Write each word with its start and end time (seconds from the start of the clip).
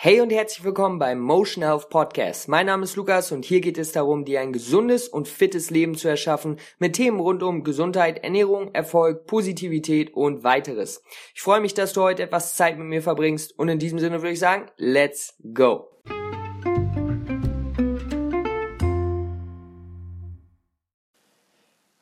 Hey 0.00 0.20
und 0.20 0.30
herzlich 0.30 0.62
willkommen 0.62 1.00
beim 1.00 1.18
Motion 1.18 1.64
Health 1.64 1.90
Podcast. 1.90 2.46
Mein 2.46 2.66
Name 2.66 2.84
ist 2.84 2.94
Lukas 2.94 3.32
und 3.32 3.44
hier 3.44 3.60
geht 3.60 3.78
es 3.78 3.90
darum, 3.90 4.24
dir 4.24 4.40
ein 4.40 4.52
gesundes 4.52 5.08
und 5.08 5.26
fittes 5.26 5.70
Leben 5.70 5.96
zu 5.96 6.06
erschaffen 6.06 6.60
mit 6.78 6.92
Themen 6.94 7.18
rund 7.18 7.42
um 7.42 7.64
Gesundheit, 7.64 8.22
Ernährung, 8.22 8.72
Erfolg, 8.76 9.26
Positivität 9.26 10.14
und 10.14 10.44
weiteres. 10.44 11.02
Ich 11.34 11.42
freue 11.42 11.60
mich, 11.60 11.74
dass 11.74 11.94
du 11.94 12.02
heute 12.02 12.22
etwas 12.22 12.54
Zeit 12.54 12.78
mit 12.78 12.86
mir 12.86 13.02
verbringst 13.02 13.58
und 13.58 13.68
in 13.68 13.80
diesem 13.80 13.98
Sinne 13.98 14.22
würde 14.22 14.34
ich 14.34 14.38
sagen, 14.38 14.70
let's 14.76 15.34
go. 15.52 15.90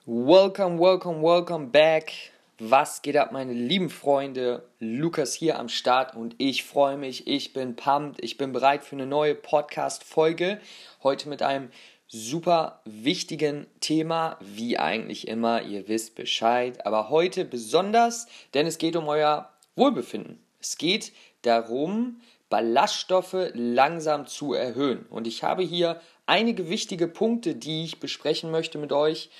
Welcome, 0.05 0.79
welcome, 0.79 1.23
welcome 1.23 1.69
back 1.69 2.13
was 2.59 3.03
geht 3.03 3.17
ab, 3.17 3.33
meine 3.33 3.53
lieben 3.53 3.91
Freunde? 3.91 4.67
Lukas 4.79 5.35
hier 5.35 5.59
am 5.59 5.69
Start 5.69 6.17
und 6.17 6.35
ich 6.39 6.65
freue 6.65 6.97
mich, 6.97 7.27
ich 7.27 7.53
bin 7.53 7.77
pumped, 7.77 8.23
ich 8.23 8.39
bin 8.39 8.53
bereit 8.53 8.83
für 8.83 8.97
eine 8.97 9.07
neue 9.07 9.35
Podcast-Folge. 9.35 10.59
Heute 11.03 11.29
mit 11.29 11.43
einem 11.43 11.71
super 12.09 12.81
wichtigen 12.87 13.67
Thema, 13.81 14.39
wie 14.41 14.79
eigentlich 14.79 15.29
immer, 15.29 15.63
ihr 15.63 15.87
wisst 15.89 16.15
Bescheid. 16.15 16.87
Aber 16.87 17.11
heute 17.11 17.45
besonders, 17.45 18.27
denn 18.55 18.67
es 18.67 18.79
geht 18.79 18.97
um 18.97 19.07
euer 19.09 19.53
Wohlbefinden. 19.75 20.41
Es 20.59 20.79
geht 20.79 21.13
darum, 21.43 22.23
Ballaststoffe 22.49 23.51
langsam 23.53 24.27
zu 24.27 24.55
erhöhen. 24.55 25.05
Und 25.11 25.27
ich 25.27 25.43
habe 25.43 25.63
hier 25.63 26.01
einige 26.25 26.71
wichtige 26.71 27.09
Punkte, 27.09 27.55
die 27.55 27.85
ich 27.85 28.01
besprechen 28.01 28.51
möchte 28.51 28.79
mit 28.79 28.93
euch. 28.93 29.31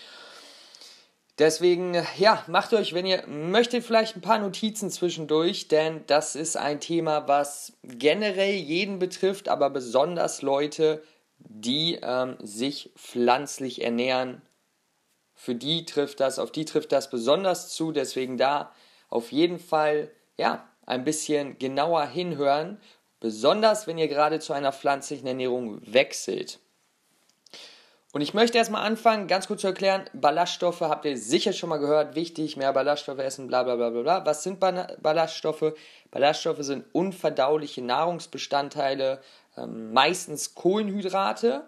Deswegen, 1.39 2.03
ja, 2.17 2.43
macht 2.47 2.73
euch, 2.73 2.95
wenn 2.95 3.05
ihr 3.05 3.27
möchtet, 3.27 3.85
vielleicht 3.85 4.17
ein 4.17 4.23
paar 4.23 4.39
Notizen 4.39 4.91
zwischendurch, 4.91 5.69
denn 5.69 6.03
das 6.07 6.35
ist 6.35 6.57
ein 6.57 6.81
Thema, 6.81 7.29
was 7.29 7.75
generell 7.83 8.55
jeden 8.55 8.99
betrifft, 8.99 9.49
aber 9.51 9.69
besonders 9.69 10.41
Leute, 10.41 11.03
die 11.39 11.99
ähm, 12.03 12.37
sich 12.41 12.91
pflanzlich 12.97 13.83
ernähren. 13.83 14.41
Für 15.35 15.55
die 15.55 15.85
trifft 15.85 16.21
das, 16.21 16.39
auf 16.39 16.51
die 16.51 16.65
trifft 16.65 16.93
das 16.93 17.11
besonders 17.11 17.69
zu. 17.69 17.93
Deswegen 17.93 18.39
da 18.39 18.73
auf 19.11 19.31
jeden 19.31 19.59
Fall, 19.59 20.11
ja, 20.39 20.67
ein 20.87 21.05
bisschen 21.05 21.59
genauer 21.59 22.07
hinhören. 22.07 22.81
Besonders 23.21 23.87
wenn 23.87 23.99
ihr 23.99 24.09
gerade 24.09 24.41
zu 24.41 24.55
einer 24.55 24.73
pflanzlichen 24.73 25.27
Ernährung 25.27 25.81
wechselt. 25.87 26.61
Und 28.13 28.21
ich 28.21 28.35
möchte 28.35 28.57
erstmal 28.57 28.87
anfangen, 28.87 29.27
ganz 29.27 29.47
kurz 29.47 29.61
zu 29.61 29.67
erklären, 29.67 30.05
Ballaststoffe 30.15 30.81
habt 30.81 31.05
ihr 31.05 31.19
sicher 31.19 31.53
schon 31.53 31.69
mal 31.69 31.79
gehört, 31.79 32.15
wichtig, 32.15 32.57
mehr 32.57 32.73
Ballaststoffe 32.73 33.19
essen, 33.19 33.47
bla 33.47 33.63
bla 33.63 33.77
bla 33.77 33.91
bla 33.91 34.03
bla. 34.03 34.27
Was 34.27 34.43
sind 34.43 34.61
Ballaststoffe? 34.61 35.75
Ballaststoffe 36.11 36.63
sind 36.63 36.87
unverdauliche 36.93 37.83
Nahrungsbestandteile, 37.83 39.21
ähm, 39.57 39.93
meistens 39.93 40.55
Kohlenhydrate, 40.55 41.65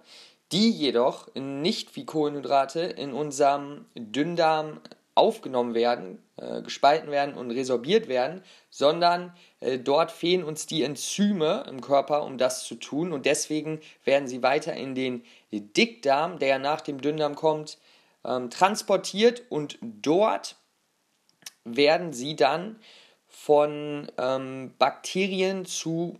die 0.53 0.70
jedoch 0.70 1.28
nicht 1.34 1.97
wie 1.97 2.06
Kohlenhydrate 2.06 2.80
in 2.80 3.12
unserem 3.12 3.84
Dünndarm 3.95 4.80
aufgenommen 5.19 5.75
werden, 5.75 6.23
äh, 6.36 6.62
gespalten 6.62 7.11
werden 7.11 7.34
und 7.34 7.50
resorbiert 7.50 8.06
werden, 8.06 8.42
sondern 8.70 9.34
äh, 9.58 9.78
dort 9.78 10.12
fehlen 10.12 10.45
uns 10.45 10.67
die 10.67 10.84
Enzyme 10.84 11.64
im 11.69 11.80
Körper, 11.80 12.23
um 12.23 12.39
das 12.39 12.64
zu 12.64 12.77
tun 12.77 13.12
und 13.12 13.27
deswegen 13.27 13.80
werden 14.05 14.28
sie 14.28 14.42
weiter 14.45 14.75
in 14.75 14.95
den 14.95 15.25
Dickdarm, 15.52 16.38
der 16.38 16.48
ja 16.48 16.58
nach 16.58 16.80
dem 16.80 17.00
Dünndarm 17.00 17.34
kommt, 17.34 17.78
ähm, 18.24 18.50
transportiert 18.50 19.42
und 19.48 19.78
dort 19.80 20.56
werden 21.64 22.12
sie 22.12 22.36
dann 22.36 22.80
von 23.27 24.10
ähm, 24.18 24.74
Bakterien 24.78 25.64
zu 25.64 26.18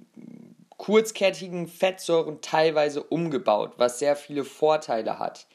kurzkettigen 0.77 1.67
Fettsäuren 1.67 2.41
teilweise 2.41 3.03
umgebaut, 3.03 3.75
was 3.77 3.99
sehr 3.99 4.17
viele 4.17 4.45
Vorteile 4.45 5.19
hat. 5.19 5.47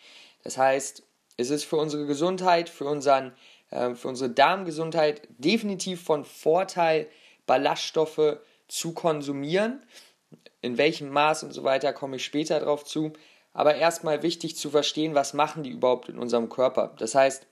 Das 0.44 0.58
heißt, 0.58 1.04
es 1.38 1.50
ist 1.50 1.64
für 1.64 1.78
unsere 1.78 2.06
Gesundheit, 2.06 2.70
für, 2.70 2.86
unseren, 2.86 3.34
äh, 3.72 3.96
für 3.96 4.10
unsere 4.10 4.30
Darmgesundheit 4.30 5.28
definitiv 5.38 6.04
von 6.04 6.26
Vorteil, 6.26 7.08
Ballaststoffe 7.46 8.38
zu 8.68 8.94
konsumieren. 8.94 9.84
In 10.62 10.78
welchem 10.78 11.10
Maß 11.10 11.44
und 11.44 11.52
so 11.52 11.64
weiter 11.64 11.94
komme 11.94 12.18
ich 12.18 12.26
später 12.26 12.60
drauf 12.60 12.84
zu. 12.86 13.14
Aber 13.54 13.76
erstmal 13.76 14.24
wichtig 14.24 14.56
zu 14.58 14.70
verstehen, 14.70 15.16
was 15.16 15.34
machen 15.34 15.64
die 15.64 15.70
überhaupt 15.70 16.10
in 16.10 16.18
unserem 16.18 16.50
Körper. 16.50 16.94
Das 16.98 17.16
heißt, 17.16 17.46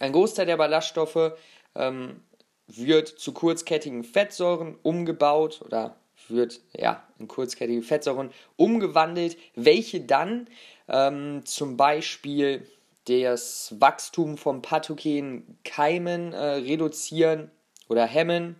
ein 0.00 0.12
Großteil 0.12 0.46
der 0.46 0.56
Ballaststoffe 0.56 1.32
ähm, 1.74 2.20
wird 2.66 3.08
zu 3.08 3.32
kurzkettigen 3.32 4.04
Fettsäuren 4.04 4.76
umgebaut 4.82 5.60
oder 5.64 5.96
wird 6.28 6.60
ja 6.72 7.02
in 7.18 7.28
kurzkettige 7.28 7.82
Fettsäuren 7.82 8.30
umgewandelt, 8.56 9.36
welche 9.54 10.00
dann 10.00 10.48
ähm, 10.88 11.42
zum 11.44 11.76
Beispiel 11.76 12.66
das 13.06 13.74
Wachstum 13.80 14.38
von 14.38 14.62
pathogenen 14.62 15.58
Keimen 15.64 16.32
äh, 16.32 16.38
reduzieren 16.38 17.50
oder 17.88 18.06
hemmen, 18.06 18.56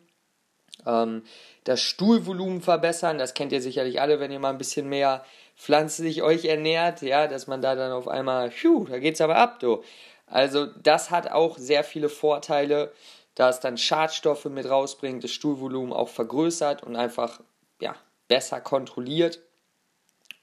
ähm, 0.86 1.22
das 1.64 1.80
Stuhlvolumen 1.80 2.60
verbessern, 2.60 3.18
das 3.18 3.34
kennt 3.34 3.52
ihr 3.52 3.62
sicherlich 3.62 4.00
alle, 4.00 4.18
wenn 4.18 4.32
ihr 4.32 4.40
mal 4.40 4.50
ein 4.50 4.58
bisschen 4.58 4.88
mehr 4.88 5.24
pflanzlich 5.62 6.22
euch 6.22 6.44
ernährt, 6.44 7.02
ja, 7.02 7.28
dass 7.28 7.46
man 7.46 7.62
da 7.62 7.76
dann 7.76 7.92
auf 7.92 8.08
einmal, 8.08 8.50
phew, 8.50 8.84
da 8.84 8.98
geht's 8.98 9.20
aber 9.20 9.36
ab, 9.36 9.60
du. 9.60 9.84
Also 10.26 10.66
das 10.66 11.10
hat 11.10 11.30
auch 11.30 11.56
sehr 11.56 11.84
viele 11.84 12.08
Vorteile, 12.08 12.92
da 13.36 13.48
es 13.48 13.60
dann 13.60 13.78
Schadstoffe 13.78 14.46
mit 14.46 14.68
rausbringt, 14.68 15.22
das 15.22 15.30
Stuhlvolumen 15.30 15.92
auch 15.92 16.08
vergrößert 16.08 16.82
und 16.82 16.96
einfach 16.96 17.40
ja, 17.80 17.94
besser 18.26 18.60
kontrolliert. 18.60 19.40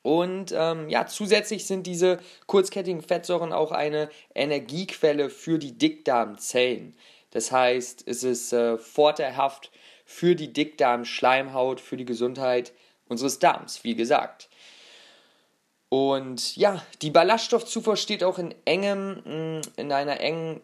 Und 0.04 0.54
ähm, 0.56 0.88
ja, 0.88 1.06
zusätzlich 1.06 1.68
sind 1.68 1.86
diese 1.86 2.20
kurzkettigen 2.48 3.02
Fettsäuren 3.02 3.52
auch 3.52 3.74
eine 3.74 4.10
Energiequelle 4.34 5.30
für 5.30 5.60
die 5.60 5.78
Dickdarmzellen. 5.78 6.96
Das 7.32 7.52
heißt, 7.52 8.08
es 8.08 8.24
ist 8.24 8.54
äh, 8.54 8.78
vorteilhaft 8.78 9.70
für 10.06 10.36
die 10.36 10.54
Dickdarmschleimhaut, 10.54 11.82
für 11.82 11.98
die 11.98 12.06
Gesundheit 12.06 12.72
unseres 13.10 13.40
Darms, 13.40 13.84
wie 13.84 13.96
gesagt. 13.96 14.49
Und 15.90 16.56
ja, 16.56 16.84
die 17.02 17.10
Ballaststoffzufuhr 17.10 17.98
steht 17.98 18.24
auch 18.24 18.38
in 18.38 18.54
engem, 18.66 19.58
mm, 19.58 19.62
in 19.76 19.92
einer 19.92 20.20
engen, 20.20 20.62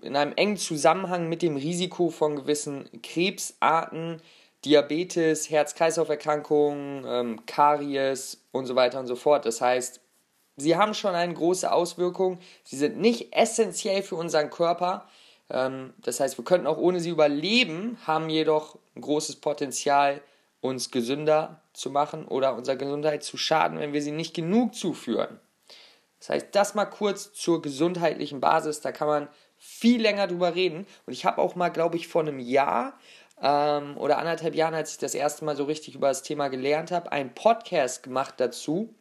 in 0.00 0.16
einem 0.16 0.32
engen 0.34 0.56
Zusammenhang 0.56 1.28
mit 1.28 1.42
dem 1.42 1.56
Risiko 1.56 2.08
von 2.08 2.36
gewissen 2.36 2.88
Krebsarten, 3.02 4.20
Diabetes, 4.64 5.50
Herz-Kreislauf-Erkrankungen, 5.50 7.04
ähm, 7.06 7.46
Karies 7.46 8.42
und 8.52 8.66
so 8.66 8.74
weiter 8.74 8.98
und 9.00 9.06
so 9.06 9.16
fort. 9.16 9.44
Das 9.44 9.60
heißt, 9.60 10.00
sie 10.56 10.76
haben 10.76 10.94
schon 10.94 11.14
eine 11.14 11.34
große 11.34 11.70
Auswirkung. 11.70 12.38
Sie 12.64 12.76
sind 12.76 12.98
nicht 12.98 13.36
essentiell 13.36 14.02
für 14.02 14.16
unseren 14.16 14.50
Körper. 14.50 15.08
Ähm, 15.50 15.92
das 15.98 16.20
heißt, 16.20 16.38
wir 16.38 16.44
könnten 16.44 16.66
auch 16.66 16.78
ohne 16.78 17.00
sie 17.00 17.10
überleben, 17.10 17.98
haben 18.06 18.30
jedoch 18.30 18.78
ein 18.96 19.02
großes 19.02 19.36
Potenzial, 19.36 20.22
uns 20.62 20.92
gesünder 20.92 21.60
zu 21.74 21.90
machen 21.90 22.24
oder 22.24 22.54
unserer 22.54 22.76
Gesundheit 22.76 23.24
zu 23.24 23.36
schaden, 23.36 23.80
wenn 23.80 23.92
wir 23.92 24.00
sie 24.00 24.12
nicht 24.12 24.32
genug 24.32 24.74
zuführen. 24.74 25.40
Das 26.20 26.30
heißt, 26.30 26.46
das 26.52 26.74
mal 26.74 26.86
kurz 26.86 27.32
zur 27.32 27.60
gesundheitlichen 27.60 28.40
Basis, 28.40 28.80
da 28.80 28.92
kann 28.92 29.08
man 29.08 29.28
viel 29.58 30.00
länger 30.00 30.28
drüber 30.28 30.54
reden. 30.54 30.86
Und 31.04 31.12
ich 31.14 31.24
habe 31.24 31.42
auch 31.42 31.56
mal, 31.56 31.70
glaube 31.70 31.96
ich, 31.96 32.06
vor 32.06 32.22
einem 32.22 32.38
Jahr 32.38 32.96
ähm, 33.42 33.98
oder 33.98 34.18
anderthalb 34.18 34.54
Jahren, 34.54 34.74
als 34.74 34.92
ich 34.92 34.98
das 34.98 35.16
erste 35.16 35.44
Mal 35.44 35.56
so 35.56 35.64
richtig 35.64 35.96
über 35.96 36.06
das 36.06 36.22
Thema 36.22 36.46
gelernt 36.46 36.92
habe, 36.92 37.10
einen 37.10 37.34
Podcast 37.34 38.04
gemacht 38.04 38.34
dazu. 38.36 38.94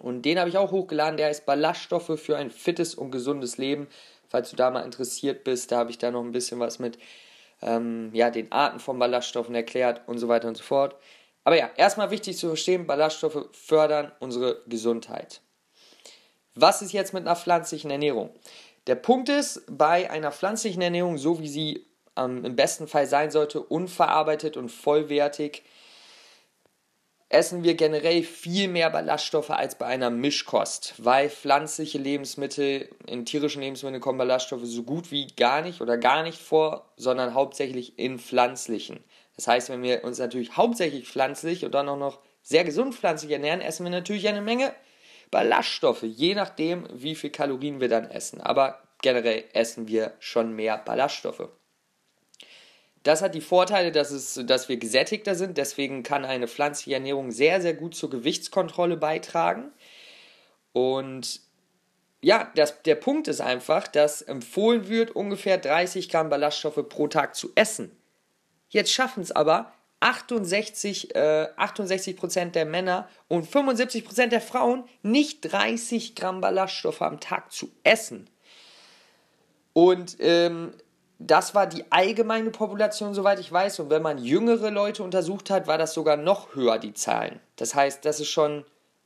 Und 0.00 0.22
den 0.22 0.38
habe 0.38 0.50
ich 0.50 0.58
auch 0.58 0.70
hochgeladen, 0.70 1.16
der 1.16 1.28
heißt 1.28 1.46
Ballaststoffe 1.46 2.20
für 2.20 2.36
ein 2.36 2.50
fittes 2.50 2.94
und 2.94 3.10
gesundes 3.10 3.56
Leben. 3.56 3.88
Falls 4.28 4.50
du 4.50 4.56
da 4.56 4.70
mal 4.70 4.84
interessiert 4.84 5.44
bist, 5.44 5.72
da 5.72 5.78
habe 5.78 5.90
ich 5.90 5.96
da 5.98 6.10
noch 6.10 6.22
ein 6.22 6.32
bisschen 6.32 6.60
was 6.60 6.78
mit 6.78 6.98
ähm, 7.62 8.10
ja, 8.12 8.30
den 8.30 8.50
Arten 8.52 8.80
von 8.80 8.98
Ballaststoffen 8.98 9.54
erklärt 9.54 10.02
und 10.06 10.18
so 10.18 10.28
weiter 10.28 10.48
und 10.48 10.56
so 10.56 10.62
fort. 10.62 10.96
Aber 11.44 11.56
ja, 11.56 11.70
erstmal 11.76 12.10
wichtig 12.10 12.36
zu 12.36 12.48
verstehen, 12.48 12.86
Ballaststoffe 12.86 13.48
fördern 13.52 14.12
unsere 14.20 14.62
Gesundheit. 14.66 15.40
Was 16.54 16.82
ist 16.82 16.92
jetzt 16.92 17.14
mit 17.14 17.26
einer 17.26 17.36
pflanzlichen 17.36 17.90
Ernährung? 17.90 18.30
Der 18.86 18.94
Punkt 18.94 19.28
ist, 19.28 19.62
bei 19.70 20.10
einer 20.10 20.32
pflanzlichen 20.32 20.82
Ernährung, 20.82 21.16
so 21.16 21.40
wie 21.40 21.48
sie 21.48 21.86
ähm, 22.16 22.44
im 22.44 22.56
besten 22.56 22.88
Fall 22.88 23.06
sein 23.06 23.30
sollte, 23.30 23.62
unverarbeitet 23.62 24.56
und 24.56 24.68
vollwertig, 24.70 25.62
essen 27.30 27.62
wir 27.62 27.74
generell 27.74 28.24
viel 28.24 28.68
mehr 28.68 28.90
Ballaststoffe 28.90 29.50
als 29.50 29.76
bei 29.76 29.86
einer 29.86 30.10
Mischkost, 30.10 30.94
weil 30.98 31.30
pflanzliche 31.30 31.96
Lebensmittel, 31.96 32.90
in 33.06 33.24
tierischen 33.24 33.62
Lebensmitteln 33.62 34.00
kommen 34.00 34.18
Ballaststoffe 34.18 34.64
so 34.64 34.82
gut 34.82 35.12
wie 35.12 35.28
gar 35.28 35.62
nicht 35.62 35.80
oder 35.80 35.96
gar 35.96 36.24
nicht 36.24 36.38
vor, 36.38 36.90
sondern 36.96 37.32
hauptsächlich 37.32 37.98
in 37.98 38.18
pflanzlichen. 38.18 39.04
Das 39.36 39.46
heißt, 39.46 39.70
wenn 39.70 39.82
wir 39.82 40.02
uns 40.02 40.18
natürlich 40.18 40.56
hauptsächlich 40.56 41.08
pflanzlich 41.08 41.64
und 41.64 41.72
dann 41.72 41.88
auch 41.88 41.96
noch 41.96 42.18
sehr 42.42 42.64
gesund 42.64 42.96
pflanzlich 42.96 43.30
ernähren, 43.30 43.60
essen 43.60 43.84
wir 43.84 43.90
natürlich 43.90 44.26
eine 44.28 44.42
Menge 44.42 44.74
Ballaststoffe, 45.30 46.02
je 46.02 46.34
nachdem, 46.34 46.88
wie 46.92 47.14
viel 47.14 47.30
Kalorien 47.30 47.80
wir 47.80 47.88
dann 47.88 48.10
essen. 48.10 48.40
Aber 48.40 48.82
generell 49.02 49.44
essen 49.52 49.86
wir 49.86 50.14
schon 50.18 50.56
mehr 50.56 50.78
Ballaststoffe. 50.78 51.48
Das 53.02 53.22
hat 53.22 53.34
die 53.34 53.40
Vorteile, 53.40 53.92
dass, 53.92 54.10
es, 54.10 54.40
dass 54.44 54.68
wir 54.68 54.76
gesättigter 54.76 55.34
sind. 55.34 55.56
Deswegen 55.56 56.02
kann 56.02 56.24
eine 56.24 56.48
pflanzliche 56.48 56.94
Ernährung 56.94 57.30
sehr, 57.30 57.60
sehr 57.62 57.74
gut 57.74 57.94
zur 57.94 58.10
Gewichtskontrolle 58.10 58.96
beitragen. 58.96 59.72
Und 60.72 61.40
ja, 62.20 62.50
das, 62.54 62.82
der 62.82 62.96
Punkt 62.96 63.28
ist 63.28 63.40
einfach, 63.40 63.88
dass 63.88 64.20
empfohlen 64.20 64.88
wird, 64.88 65.12
ungefähr 65.12 65.56
30 65.56 66.10
Gramm 66.10 66.28
Ballaststoffe 66.28 66.86
pro 66.88 67.08
Tag 67.08 67.34
zu 67.34 67.50
essen. 67.54 67.90
Jetzt 68.68 68.92
schaffen 68.92 69.22
es 69.22 69.32
aber 69.32 69.72
68, 70.00 71.14
äh, 71.14 71.48
68 71.56 72.16
Prozent 72.16 72.54
der 72.54 72.66
Männer 72.66 73.08
und 73.28 73.46
75 73.46 74.04
Prozent 74.04 74.32
der 74.32 74.40
Frauen 74.42 74.84
nicht 75.02 75.52
30 75.52 76.14
Gramm 76.14 76.42
Ballaststoffe 76.42 77.02
am 77.02 77.20
Tag 77.20 77.50
zu 77.52 77.70
essen. 77.82 78.28
Und 79.72 80.16
ähm, 80.20 80.72
das 81.22 81.54
war 81.54 81.66
die 81.66 81.84
allgemeine 81.90 82.50
Population, 82.50 83.12
soweit 83.12 83.38
ich 83.38 83.52
weiß. 83.52 83.80
Und 83.80 83.90
wenn 83.90 84.00
man 84.00 84.16
jüngere 84.16 84.70
Leute 84.70 85.02
untersucht 85.02 85.50
hat, 85.50 85.66
war 85.66 85.76
das 85.76 85.92
sogar 85.92 86.16
noch 86.16 86.54
höher, 86.54 86.78
die 86.78 86.94
Zahlen. 86.94 87.40
Das 87.56 87.74
heißt, 87.74 88.06
das 88.06 88.20
ist 88.20 88.30
schon, 88.30 88.64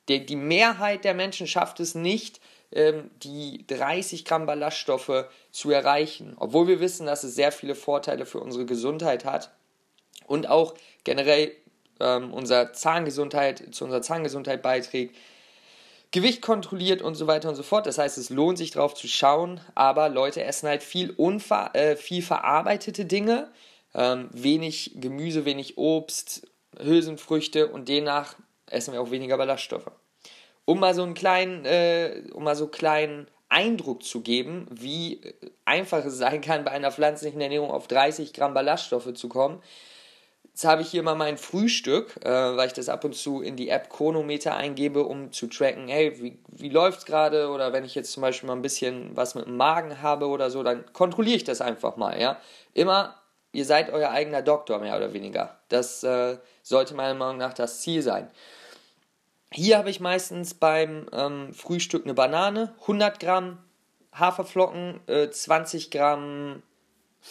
die, 0.09 0.25
die 0.25 0.37
Mehrheit 0.37 1.05
der 1.05 1.15
Menschen 1.15 1.49
schafft 1.49 1.81
es 1.81 1.97
nicht, 1.97 2.41
ähm, 2.71 3.11
die 3.25 3.67
30 3.67 4.25
Gramm 4.25 4.47
Ballaststoffe 4.47 5.25
zu 5.51 5.71
erreichen. 5.73 6.37
Obwohl 6.39 6.69
wir 6.69 6.79
wissen, 6.79 7.07
dass 7.07 7.25
es 7.25 7.35
sehr 7.35 7.51
viele 7.51 7.75
Vorteile 7.75 8.27
für 8.27 8.39
unsere 8.39 8.65
Gesundheit 8.65 9.25
hat 9.25 9.51
und 10.29 10.49
auch 10.49 10.75
generell 11.03 11.51
ähm, 11.99 12.33
unser 12.33 12.73
Zahngesundheit, 12.73 13.75
zu 13.75 13.85
unserer 13.85 14.03
Zahngesundheit 14.03 14.63
beiträgt. 14.63 15.17
Gewicht 16.15 16.43
kontrolliert 16.43 17.03
und 17.03 17.17
so 17.17 17.27
weiter 17.27 17.49
und 17.49 17.57
so 17.57 17.65
fort. 17.65 17.87
Das 17.87 17.99
heißt, 17.99 18.19
es 18.19 18.31
lohnt 18.31 18.57
sich 18.57 18.71
drauf 18.71 18.95
zu 18.95 19.09
schauen, 19.09 19.61
aber 19.75 20.09
Leute 20.09 20.45
essen 20.45 20.69
halt 20.69 20.85
viel, 20.85 21.11
unver 21.11 21.75
äh, 21.75 21.97
viel 21.97 22.23
verarbeitete 22.23 23.05
Dinge, 23.05 23.51
ähm, 23.97 24.29
wenig 24.33 24.93
Gemüse, 24.95 25.45
wenig 25.45 25.77
Obst, 25.77 26.47
Hülsenfrüchte 26.79 27.67
und 27.67 27.89
demnach 27.89 28.37
essen 28.67 28.95
wir 28.95 29.01
auch 29.01 29.11
weniger 29.11 29.37
Ballaststoffe. 29.37 29.91
Um 30.65 30.79
mal 30.79 30.95
so 30.95 31.03
einen 31.03 31.15
kleinen, 31.15 31.65
äh, 31.65 32.23
um 32.33 32.45
mal 32.45 32.55
so 32.55 32.67
einen 32.67 32.71
kleinen 32.71 33.27
Eindruck 33.49 34.05
zu 34.05 34.21
geben, 34.21 34.69
wie 34.71 35.21
einfach 35.65 36.05
es 36.05 36.17
sein 36.17 36.41
kann, 36.43 36.65
bei 36.65 36.71
einer 36.71 36.93
pflanzlichen 36.93 37.41
Ernährung 37.41 37.73
auf 37.73 37.89
30 37.89 38.33
Gramm 38.33 38.55
Ballaststoffe 38.55 39.15
zu 39.15 39.29
kommen, 39.29 39.61
Jetzt 40.55 40.67
habe 40.67 40.83
ich 40.83 40.89
hier 40.89 41.03
mal 41.03 41.17
mein 41.17 41.37
Frühstück, 41.37 42.15
äh, 42.25 42.31
weil 42.31 42.69
ich 42.69 42.73
das 42.73 42.89
ab 42.89 43.03
und 43.03 43.17
zu 43.17 43.43
in 43.43 43.57
die 43.57 43.71
App 43.71 43.91
Chronometer 43.91 44.55
eingebe, 44.55 45.03
um 45.03 45.33
zu 45.33 45.49
tracken, 45.49 45.89
hey, 45.89 46.17
wie, 46.23 46.39
wie 46.47 46.69
läuft 46.69 47.01
es 47.01 47.07
gerade? 47.07 47.49
Oder 47.49 47.73
wenn 47.73 47.85
ich 47.85 47.97
jetzt 47.97 48.13
zum 48.13 48.21
Beispiel 48.21 48.47
mal 48.47 48.55
ein 48.55 48.63
bisschen 48.63 49.17
was 49.17 49.35
mit 49.35 49.47
dem 49.47 49.57
Magen 49.57 50.01
habe 50.01 50.29
oder 50.29 50.51
so, 50.51 50.63
dann 50.63 50.85
kontrolliere 50.93 51.39
ich 51.39 51.43
das 51.43 51.61
einfach 51.61 51.97
mal, 51.97 52.21
ja. 52.21 52.39
Immer, 52.73 53.17
ihr 53.51 53.65
seid 53.65 53.91
euer 53.91 54.11
eigener 54.11 54.43
Doktor, 54.43 54.79
mehr 54.79 54.97
oder 54.97 55.13
weniger. 55.13 55.59
Das 55.71 56.05
äh, 56.05 56.39
sollte 56.63 56.95
meiner 56.95 57.15
Meinung 57.15 57.39
nach 57.39 57.55
das 57.55 57.81
Ziel 57.81 58.03
sein. 58.03 58.31
Hier 59.51 59.77
habe 59.77 59.91
ich 59.91 59.99
meistens 59.99 60.55
beim 60.55 61.09
ähm, 61.13 61.53
Frühstück 61.53 62.05
eine 62.05 62.15
Banane, 62.15 62.73
100 62.83 63.19
Gramm 63.19 63.59
Haferflocken, 64.13 65.01
äh, 65.09 65.31
20 65.31 65.91
Gramm 65.91 66.63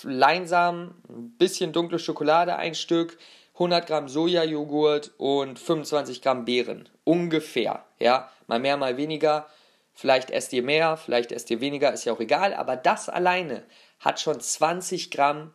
Leinsamen, 0.01 0.95
ein 1.09 1.37
bisschen 1.37 1.71
dunkle 1.71 1.99
Schokolade, 1.99 2.55
ein 2.55 2.75
Stück, 2.75 3.17
100 3.53 3.85
Gramm 3.85 4.09
Sojajoghurt 4.09 5.11
und 5.17 5.59
25 5.59 6.21
Gramm 6.21 6.45
Beeren. 6.45 6.89
Ungefähr, 7.03 7.85
ja. 7.99 8.29
Mal 8.47 8.59
mehr, 8.59 8.77
mal 8.77 8.97
weniger. 8.97 9.47
Vielleicht 9.93 10.31
esst 10.31 10.51
ihr 10.53 10.63
mehr, 10.63 10.97
vielleicht 10.97 11.31
esst 11.31 11.51
ihr 11.51 11.61
weniger, 11.61 11.93
ist 11.93 12.05
ja 12.05 12.13
auch 12.13 12.19
egal. 12.19 12.53
Aber 12.55 12.75
das 12.75 13.09
alleine 13.09 13.63
hat 13.99 14.19
schon 14.19 14.39
20 14.39 15.11
Gramm 15.11 15.53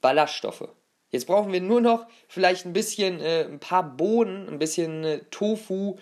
Ballaststoffe. 0.00 0.68
Jetzt 1.10 1.26
brauchen 1.26 1.52
wir 1.52 1.60
nur 1.60 1.80
noch 1.80 2.06
vielleicht 2.26 2.66
ein 2.66 2.72
bisschen, 2.72 3.20
äh, 3.20 3.44
ein 3.44 3.60
paar 3.60 3.96
Bohnen, 3.96 4.48
ein 4.48 4.58
bisschen 4.58 5.04
äh, 5.04 5.18
Tofu, 5.30 5.96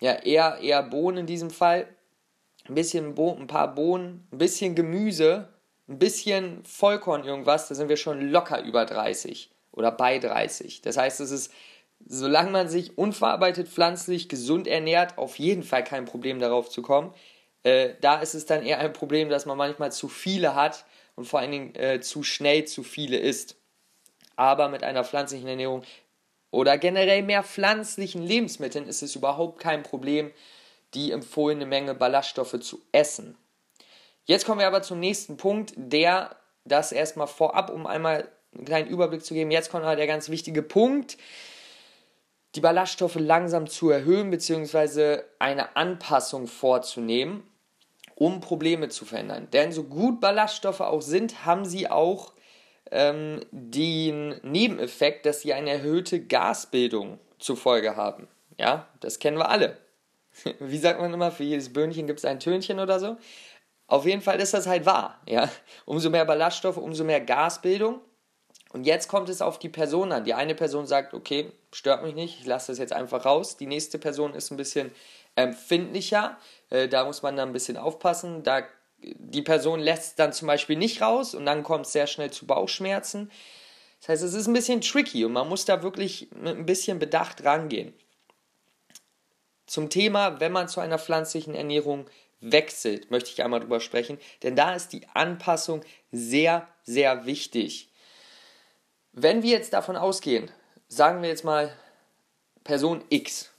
ja, 0.00 0.14
eher, 0.14 0.58
eher 0.60 0.82
Bohnen 0.82 1.18
in 1.18 1.26
diesem 1.26 1.50
Fall. 1.50 1.86
Ein 2.68 2.74
bisschen 2.74 3.14
Bo 3.14 3.34
ein 3.34 3.46
paar 3.46 3.74
Bohnen, 3.74 4.26
ein 4.32 4.38
bisschen 4.38 4.74
Gemüse, 4.74 5.48
ein 5.90 5.98
bisschen 5.98 6.64
Vollkorn 6.64 7.24
irgendwas, 7.24 7.68
da 7.68 7.74
sind 7.74 7.88
wir 7.88 7.96
schon 7.96 8.30
locker 8.30 8.62
über 8.62 8.86
30 8.86 9.50
oder 9.72 9.90
bei 9.90 10.18
30. 10.18 10.82
Das 10.82 10.96
heißt, 10.96 11.20
es 11.20 11.32
ist, 11.32 11.52
solange 12.06 12.50
man 12.50 12.68
sich 12.68 12.96
unverarbeitet 12.96 13.68
pflanzlich 13.68 14.28
gesund 14.28 14.68
ernährt, 14.68 15.18
auf 15.18 15.38
jeden 15.38 15.64
Fall 15.64 15.82
kein 15.82 16.04
Problem 16.04 16.38
darauf 16.38 16.70
zu 16.70 16.80
kommen. 16.80 17.12
Äh, 17.64 17.94
da 18.00 18.20
ist 18.20 18.34
es 18.34 18.46
dann 18.46 18.64
eher 18.64 18.78
ein 18.78 18.92
Problem, 18.92 19.28
dass 19.28 19.46
man 19.46 19.58
manchmal 19.58 19.90
zu 19.90 20.08
viele 20.08 20.54
hat 20.54 20.86
und 21.16 21.24
vor 21.24 21.40
allen 21.40 21.50
Dingen 21.50 21.74
äh, 21.74 22.00
zu 22.00 22.22
schnell 22.22 22.64
zu 22.64 22.84
viele 22.84 23.18
isst. 23.18 23.56
Aber 24.36 24.68
mit 24.68 24.84
einer 24.84 25.04
pflanzlichen 25.04 25.48
Ernährung 25.48 25.82
oder 26.52 26.78
generell 26.78 27.22
mehr 27.22 27.42
pflanzlichen 27.42 28.22
Lebensmitteln 28.22 28.86
ist 28.86 29.02
es 29.02 29.16
überhaupt 29.16 29.60
kein 29.60 29.82
Problem, 29.82 30.30
die 30.94 31.10
empfohlene 31.10 31.66
Menge 31.66 31.94
Ballaststoffe 31.94 32.58
zu 32.60 32.80
essen. 32.92 33.36
Jetzt 34.30 34.46
kommen 34.46 34.60
wir 34.60 34.68
aber 34.68 34.82
zum 34.82 35.00
nächsten 35.00 35.36
Punkt, 35.36 35.72
der 35.74 36.36
das 36.64 36.92
erstmal 36.92 37.26
vorab, 37.26 37.68
um 37.68 37.84
einmal 37.84 38.28
einen 38.54 38.64
kleinen 38.64 38.88
Überblick 38.88 39.24
zu 39.24 39.34
geben. 39.34 39.50
Jetzt 39.50 39.72
kommt 39.72 39.82
aber 39.82 39.96
der 39.96 40.06
ganz 40.06 40.28
wichtige 40.28 40.62
Punkt, 40.62 41.18
die 42.54 42.60
Ballaststoffe 42.60 43.16
langsam 43.16 43.66
zu 43.66 43.90
erhöhen, 43.90 44.30
beziehungsweise 44.30 45.24
eine 45.40 45.74
Anpassung 45.74 46.46
vorzunehmen, 46.46 47.42
um 48.14 48.40
Probleme 48.40 48.88
zu 48.88 49.04
verändern. 49.04 49.48
Denn 49.52 49.72
so 49.72 49.82
gut 49.82 50.20
Ballaststoffe 50.20 50.80
auch 50.80 51.02
sind, 51.02 51.44
haben 51.44 51.64
sie 51.64 51.90
auch 51.90 52.32
ähm, 52.92 53.40
den 53.50 54.36
Nebeneffekt, 54.44 55.26
dass 55.26 55.40
sie 55.40 55.54
eine 55.54 55.70
erhöhte 55.70 56.24
Gasbildung 56.24 57.18
zur 57.40 57.56
Folge 57.56 57.96
haben. 57.96 58.28
Ja, 58.58 58.86
das 59.00 59.18
kennen 59.18 59.38
wir 59.38 59.48
alle. 59.48 59.76
Wie 60.60 60.78
sagt 60.78 61.00
man 61.00 61.12
immer, 61.12 61.32
für 61.32 61.42
jedes 61.42 61.72
Böhnchen 61.72 62.06
gibt 62.06 62.20
es 62.20 62.24
ein 62.24 62.38
Tönchen 62.38 62.78
oder 62.78 63.00
so. 63.00 63.16
Auf 63.90 64.06
jeden 64.06 64.22
Fall 64.22 64.40
ist 64.40 64.54
das 64.54 64.68
halt 64.68 64.86
wahr. 64.86 65.20
Ja? 65.26 65.50
Umso 65.84 66.10
mehr 66.10 66.24
Ballaststoffe, 66.24 66.76
umso 66.76 67.02
mehr 67.02 67.20
Gasbildung. 67.20 68.00
Und 68.72 68.84
jetzt 68.84 69.08
kommt 69.08 69.28
es 69.28 69.42
auf 69.42 69.58
die 69.58 69.68
Person 69.68 70.12
an. 70.12 70.22
Die 70.22 70.32
eine 70.32 70.54
Person 70.54 70.86
sagt, 70.86 71.12
okay, 71.12 71.50
stört 71.72 72.04
mich 72.04 72.14
nicht, 72.14 72.38
ich 72.38 72.46
lasse 72.46 72.70
das 72.70 72.78
jetzt 72.78 72.92
einfach 72.92 73.24
raus. 73.24 73.56
Die 73.56 73.66
nächste 73.66 73.98
Person 73.98 74.32
ist 74.32 74.52
ein 74.52 74.56
bisschen 74.56 74.92
empfindlicher. 75.34 76.38
Äh, 76.70 76.86
da 76.86 77.04
muss 77.04 77.22
man 77.22 77.36
dann 77.36 77.48
ein 77.48 77.52
bisschen 77.52 77.76
aufpassen. 77.76 78.44
Da, 78.44 78.62
die 79.00 79.42
Person 79.42 79.80
lässt 79.80 80.20
dann 80.20 80.32
zum 80.32 80.46
Beispiel 80.46 80.76
nicht 80.76 81.02
raus 81.02 81.34
und 81.34 81.44
dann 81.44 81.64
kommt 81.64 81.86
es 81.86 81.92
sehr 81.92 82.06
schnell 82.06 82.30
zu 82.30 82.46
Bauchschmerzen. 82.46 83.28
Das 83.98 84.10
heißt, 84.10 84.22
es 84.22 84.34
ist 84.34 84.46
ein 84.46 84.54
bisschen 84.54 84.82
tricky 84.82 85.24
und 85.24 85.32
man 85.32 85.48
muss 85.48 85.64
da 85.64 85.82
wirklich 85.82 86.28
mit 86.30 86.56
ein 86.56 86.64
bisschen 86.64 87.00
Bedacht 87.00 87.44
rangehen. 87.44 87.92
Zum 89.66 89.90
Thema, 89.90 90.38
wenn 90.38 90.52
man 90.52 90.68
zu 90.68 90.78
einer 90.78 90.98
pflanzlichen 90.98 91.56
Ernährung 91.56 92.06
wechselt, 92.40 93.10
möchte 93.10 93.30
ich 93.30 93.42
einmal 93.42 93.60
drüber 93.60 93.80
sprechen, 93.80 94.18
denn 94.42 94.56
da 94.56 94.74
ist 94.74 94.92
die 94.92 95.06
Anpassung 95.14 95.82
sehr, 96.10 96.66
sehr 96.82 97.26
wichtig. 97.26 97.88
Wenn 99.12 99.42
wir 99.42 99.50
jetzt 99.50 99.72
davon 99.72 99.96
ausgehen, 99.96 100.50
sagen 100.88 101.22
wir 101.22 101.28
jetzt 101.28 101.44
mal, 101.44 101.72
Person 102.64 103.04
X 103.08 103.50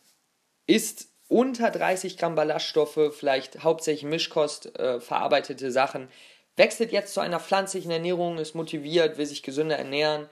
isst 0.68 1.08
unter 1.28 1.72
30 1.72 2.18
Gramm 2.18 2.36
Ballaststoffe, 2.36 3.14
vielleicht 3.18 3.64
hauptsächlich 3.64 4.10
Mischkost, 4.10 4.78
äh, 4.78 5.00
verarbeitete 5.00 5.72
Sachen, 5.72 6.10
wechselt 6.58 6.92
jetzt 6.92 7.14
zu 7.14 7.22
einer 7.22 7.40
pflanzlichen 7.40 7.92
Ernährung, 7.92 8.38
ist 8.38 8.56
motiviert, 8.56 9.18
will 9.18 9.26
sich 9.26 9.44
gesünder 9.44 9.78
ernähren 9.78 10.30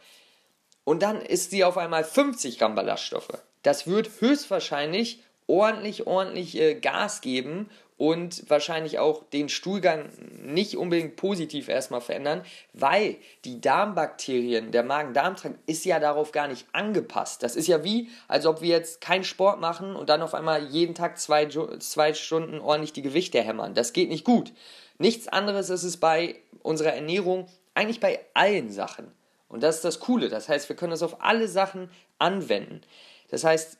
und 0.84 1.01
dann 1.01 1.22
isst 1.22 1.51
sie 1.51 1.63
auf 1.63 1.77
einmal 1.77 2.03
50 2.03 2.60
Gramm 2.60 2.75
Ballaststoffe. 2.75 3.29
Das 3.63 3.88
wird 3.88 4.10
höchstwahrscheinlich 4.20 5.24
ordentlich, 5.50 6.08
ordentlich 6.08 6.58
äh, 6.60 6.75
Gas 6.75 7.22
geben 7.22 7.70
und 7.98 8.50
wahrscheinlich 8.50 8.98
auch 9.00 9.24
den 9.34 9.50
Stuhlgang 9.50 10.10
nicht 10.41 10.77
unbedingt 10.77 11.18
positiv 11.18 11.68
erstmal 11.68 12.00
verändern, 12.00 12.44
weil 12.72 13.18
die 13.44 13.60
Darmbakterien, 13.60 14.72
der 14.72 14.84
Magen-Darm-Trakt 14.84 15.60
ist 15.65 15.84
ja 15.84 16.00
darauf 16.00 16.32
gar 16.32 16.48
nicht 16.48 16.65
angepasst. 16.72 17.44
Das 17.44 17.58
ist 17.58 17.68
ja 17.68 17.84
wie, 17.84 18.08
als 18.29 18.46
ob 18.46 18.62
wir 18.62 18.70
jetzt 18.70 19.01
keinen 19.01 19.25
Sport 19.25 19.60
machen 19.60 19.98
und 19.98 20.08
dann 20.08 20.22
auf 20.22 20.34
einmal 20.34 20.68
jeden 20.68 20.96
Tag 20.96 21.20
zwei, 21.20 21.48
zwei 21.48 22.13
Stunden 22.13 22.62
ordentlich 22.62 22.94
die 22.94 23.01
Gewichte 23.01 23.41
hämmern. 23.41 23.74
Das 23.74 23.91
geht 23.91 24.08
nicht 24.08 24.24
gut. 24.24 24.53
Nichts 24.98 25.27
anderes 25.27 25.70
ist 25.70 25.84
es 25.84 25.98
bei 25.98 26.36
unserer 26.62 26.94
Ernährung, 26.94 27.48
eigentlich 27.74 28.00
bei 28.00 28.22
allen 28.34 28.70
Sachen. 28.70 29.12
Und 29.50 29.63
das 29.63 29.77
ist 29.77 29.86
das 29.86 30.00
Coole. 30.00 30.29
Das 30.29 30.48
heißt, 30.48 30.70
wir 30.70 30.75
können 30.75 30.91
das 30.91 31.03
auf 31.03 31.22
alle 31.22 31.48
Sachen 31.48 31.89
anwenden. 32.18 32.82
Das 33.29 33.44
heißt, 33.44 33.77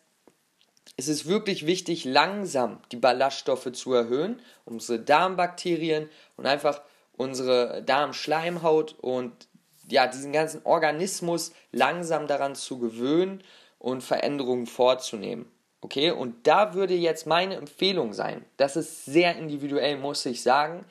es 1.00 1.08
ist 1.08 1.28
wirklich 1.28 1.66
wichtig, 1.66 2.04
langsam 2.04 2.82
die 2.92 2.98
Ballaststoffe 2.98 3.72
zu 3.72 3.94
erhöhen, 3.94 4.42
unsere 4.66 5.00
Darmbakterien 5.00 6.10
und 6.36 6.46
einfach 6.46 6.82
unsere 7.16 7.82
Darmschleimhaut 7.84 8.96
und 9.00 9.32
ja, 9.90 10.08
diesen 10.08 10.34
ganzen 10.34 10.62
Organismus 10.66 11.54
langsam 11.72 12.28
daran 12.28 12.54
zu 12.54 12.80
gewöhnen 12.80 13.42
und 13.78 14.04
Veränderungen 14.04 14.68
vorzunehmen. 14.68 15.50
Okay, 15.80 16.12
und 16.12 16.46
da 16.46 16.74
würde 16.74 16.96
jetzt 16.96 17.26
meine 17.26 17.56
Empfehlung 17.56 18.12
sein, 18.12 18.44
das 18.58 18.76
ist 18.76 19.06
sehr 19.06 19.38
individuell, 19.38 19.98
muss 19.98 20.26
ich 20.26 20.44
sagen, 20.44 20.86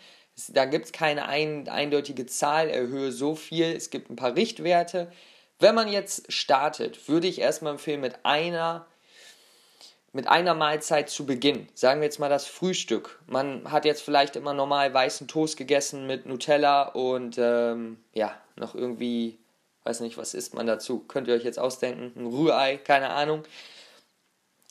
Da 0.49 0.65
gibt 0.65 0.87
es 0.87 0.93
keine 0.93 1.27
ein, 1.27 1.69
eindeutige 1.69 2.25
Zahl, 2.25 2.69
erhöhe 2.71 3.13
so 3.13 3.35
viel. 3.35 3.67
Es 3.77 3.91
gibt 3.91 4.09
ein 4.09 4.17
paar 4.17 4.37
Richtwerte. 4.37 5.11
Wenn 5.59 5.75
man 5.75 5.89
jetzt 5.89 6.33
startet, 6.33 7.09
würde 7.09 7.27
ich 7.27 7.41
erstmal 7.41 7.73
empfehlen, 7.73 8.01
mit 8.01 8.25
einer, 8.25 8.87
mit 10.13 10.27
einer 10.27 10.55
Mahlzeit 10.55 11.11
zu 11.11 11.27
beginnen. 11.27 11.69
Sagen 11.75 12.01
wir 12.01 12.07
jetzt 12.07 12.19
mal 12.19 12.31
das 12.31 12.47
Frühstück. 12.47 13.21
Man 13.27 13.71
hat 13.71 13.85
jetzt 13.85 14.03
vielleicht 14.03 14.37
immer 14.37 14.55
normal 14.55 14.93
weißen 14.93 15.29
Toast 15.29 15.57
gegessen 15.57 16.07
mit 16.07 16.27
Nutella 16.27 16.83
und 16.89 17.37
ähm, 17.39 17.99
ja, 18.15 18.35
noch 18.57 18.75
irgendwie, 18.75 19.39
weiß 19.85 20.01
nicht, 20.01 20.17
was 20.17 20.35
isst 20.35 20.55
man 20.55 20.67
dazu? 20.67 21.01
Könnt 21.01 21.29
ihr 21.29 21.35
euch 21.35 21.45
jetzt 21.45 21.59
ausdenken? 21.59 22.13
Ein 22.17 22.27
Rührei, 22.27 22.79
keine 22.79 23.11
Ahnung. 23.11 23.45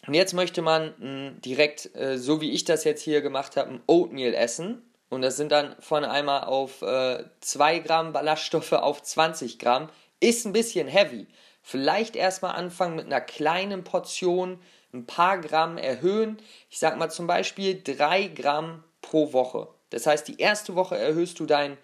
Und 0.08 0.13
jetzt 0.13 0.34
möchte 0.34 0.62
man 0.62 0.94
mh, 0.98 1.32
direkt, 1.46 1.96
äh, 1.96 2.17
so 2.17 2.41
wie 2.41 2.51
ich 2.51 2.65
das 2.65 2.84
jetzt 2.84 3.01
hier 3.01 3.22
gemacht 3.22 3.58
habe, 3.58 3.72
ein 3.72 3.82
Oatmeal 3.88 4.34
essen. 4.34 4.82
Und 5.10 5.22
das 5.22 5.38
sind 5.38 5.51
dann 5.51 5.75
von 5.79 6.03
einmal 6.03 6.44
auf 6.44 6.82
äh, 6.82 7.24
2 7.41 7.79
Gramm 7.79 8.13
Ballaststoffe 8.13 8.74
auf 8.74 9.03
20 9.03 9.60
Gramm. 9.60 9.89
Ist 10.20 10.46
ein 10.46 10.53
bisschen 10.53 10.88
heavy. 10.88 11.27
Vielleicht 11.62 12.15
erstmal 12.15 12.56
anfangen 12.56 12.96
mit 12.96 13.06
einer 13.06 13.22
kleinen 13.22 13.84
Portion, 13.84 14.60
ein 14.98 15.06
paar 15.06 15.39
Gramm 15.39 15.77
erhöhen. 15.77 16.38
Ich 16.70 16.80
sag 16.80 16.98
mal 16.98 17.10
zum 17.10 17.27
Beispiel 17.27 17.82
3 17.84 18.27
Gramm 18.27 18.84
pro 19.01 19.34
Woche. 19.34 19.68
Das 19.89 20.06
heißt, 20.06 20.27
die 20.27 20.39
erste 20.39 20.75
Woche 20.75 20.98
erhöhst 20.98 21.39
du 21.39 21.46
deinen 21.46 21.77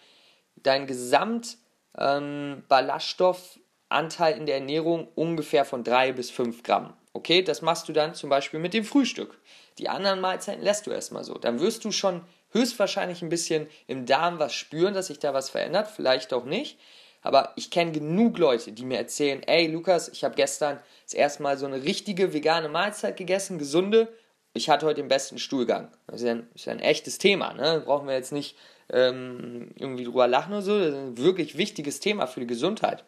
dein 0.56 0.88
Gesamt 0.88 1.58
ähm, 1.98 2.64
in 2.70 4.46
der 4.46 4.56
Ernährung 4.56 5.08
ungefähr 5.16 5.66
von 5.66 5.84
3 5.84 6.14
bis 6.14 6.32
5 6.32 6.64
Gramm. 6.64 6.94
Okay, 7.14 7.44
das 7.44 7.62
machst 7.62 7.88
du 7.88 7.94
dann 7.94 8.16
zum 8.16 8.30
Beispiel 8.30 8.60
mit 8.60 8.74
dem 8.74 8.84
Frühstück. 8.84 9.40
Die 9.78 9.90
anderen 9.90 10.20
Mahlzeiten 10.20 10.64
lässt 10.64 10.88
du 10.88 10.92
erstmal 10.92 11.24
so. 11.24 11.36
Dann 11.36 11.60
wirst 11.60 11.86
du 11.86 11.92
schon 11.92 12.22
höchstwahrscheinlich 12.52 13.22
ein 13.22 13.30
bisschen 13.30 13.68
im 13.88 14.06
Darm 14.06 14.40
was 14.40 14.54
spüren, 14.54 14.94
dass 14.94 15.08
sich 15.08 15.20
da 15.20 15.34
was 15.34 15.50
verändert, 15.50 15.88
vielleicht 15.88 16.34
auch 16.34 16.46
nicht. 16.46 16.80
Aber 17.24 17.54
ich 17.56 17.72
kenne 17.72 17.92
genug 17.92 18.38
Leute, 18.38 18.72
die 18.72 18.86
mir 18.86 18.98
erzählen, 18.98 19.42
ey 19.44 19.68
Lukas, 19.68 20.10
ich 20.10 20.24
habe 20.24 20.36
gestern 20.36 20.80
das 21.06 21.14
erste 21.14 21.42
Mal 21.42 21.58
so 21.58 21.66
eine 21.66 21.84
richtige 21.84 22.34
vegane 22.34 22.70
Mahlzeit 22.70 23.18
gegessen, 23.18 23.58
gesunde. 23.58 24.14
Ich 24.54 24.70
hatte 24.70 24.86
heute 24.86 25.02
den 25.02 25.08
besten 25.08 25.40
Stuhlgang. 25.40 25.92
Das 26.08 26.22
ist 26.22 26.28
ja 26.28 26.34
ein, 26.34 26.48
ist 26.54 26.66
ja 26.66 26.74
ein 26.74 26.80
echtes 26.80 27.18
Thema, 27.18 27.54
ne? 27.54 27.82
Brauchen 27.86 28.08
wir 28.08 28.14
jetzt 28.14 28.34
nicht 28.34 28.56
ähm, 28.92 29.72
irgendwie 29.76 30.04
drüber 30.04 30.28
lachen 30.28 30.54
oder 30.54 30.62
so. 30.62 30.78
Das 30.78 30.90
ist 30.90 30.96
ein 30.96 31.18
wirklich 31.18 31.58
wichtiges 31.58 32.00
Thema 32.00 32.28
für 32.28 32.42
die 32.42 32.48
Gesundheit. 32.48 33.04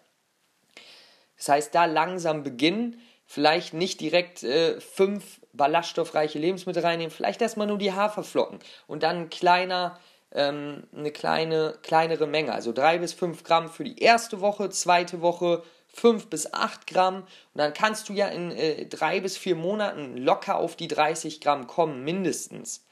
Das 1.37 1.49
heißt, 1.49 1.75
da 1.75 1.85
langsam 1.85 2.43
beginnen, 2.43 2.99
vielleicht 3.25 3.73
nicht 3.73 3.99
direkt 4.01 4.43
äh, 4.43 4.79
fünf 4.79 5.41
ballaststoffreiche 5.53 6.39
Lebensmittel 6.39 6.83
reinnehmen, 6.83 7.11
vielleicht 7.11 7.41
erstmal 7.41 7.67
nur 7.67 7.77
die 7.77 7.93
Haferflocken 7.93 8.59
und 8.87 9.03
dann 9.03 9.17
ein 9.17 9.29
kleiner, 9.29 9.99
ähm, 10.35 10.83
eine 10.95 11.11
kleine, 11.11 11.77
kleinere 11.81 12.27
Menge, 12.27 12.53
also 12.53 12.73
drei 12.73 12.99
bis 12.99 13.13
fünf 13.13 13.43
Gramm 13.43 13.69
für 13.69 13.85
die 13.85 13.99
erste 13.99 14.41
Woche, 14.41 14.69
zweite 14.69 15.21
Woche 15.21 15.63
fünf 15.87 16.27
bis 16.29 16.51
acht 16.53 16.87
Gramm 16.87 17.21
und 17.21 17.27
dann 17.53 17.73
kannst 17.73 18.09
du 18.09 18.13
ja 18.13 18.27
in 18.27 18.51
äh, 18.51 18.85
drei 18.85 19.21
bis 19.21 19.37
vier 19.37 19.55
Monaten 19.55 20.17
locker 20.17 20.57
auf 20.57 20.75
die 20.75 20.89
30 20.89 21.39
Gramm 21.39 21.67
kommen, 21.67 22.03
mindestens. 22.03 22.85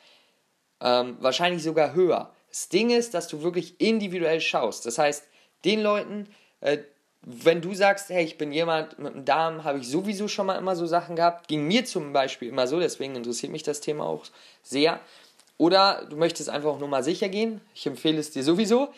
Ähm, 0.80 1.18
wahrscheinlich 1.20 1.64
sogar 1.64 1.94
höher. 1.94 2.34
Das 2.50 2.70
Ding 2.70 2.90
ist, 2.90 3.14
dass 3.14 3.28
du 3.28 3.44
wirklich 3.44 3.80
individuell 3.82 4.40
schaust. 4.40 4.86
Das 4.86 4.98
heißt, 4.98 5.26
den 5.66 5.82
Leuten, 5.82 6.30
äh, 6.62 6.78
wenn 7.22 7.62
du 7.62 7.74
sagst, 7.74 8.10
hey, 8.10 8.24
ich 8.24 8.38
bin 8.38 8.52
jemand 8.52 9.00
mit 9.00 9.14
einem 9.14 9.26
Darm, 9.26 9.64
habe 9.64 9.80
ich 9.80 9.88
sowieso 9.88 10.28
schon 10.28 10.46
mal 10.46 10.58
immer 10.58 10.76
so 10.76 10.86
Sachen 10.86 11.16
gehabt, 11.16 11.48
ging 11.48 11.68
mir 11.68 11.86
zum 11.86 12.14
Beispiel 12.14 12.50
immer 12.50 12.68
so, 12.68 12.80
deswegen 12.80 13.16
interessiert 13.16 13.52
mich 13.52 13.64
das 13.64 13.82
Thema 13.82 14.06
auch 14.06 14.26
sehr. 14.62 15.00
Oder 15.57 16.05
du 16.10 16.17
möchtest 16.17 16.50
einfach 16.50 16.79
nur 16.79 16.88
mal 16.88 17.03
sicher 17.03 17.29
gehen, 17.29 17.62
ich 17.74 17.86
empfehle 17.86 18.19
es 18.19 18.31
dir 18.31 18.43
sowieso. 18.43 18.89